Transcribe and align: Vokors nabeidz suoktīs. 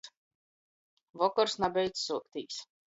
Vokors 1.23 1.59
nabeidz 1.67 1.97
suoktīs. 2.09 2.61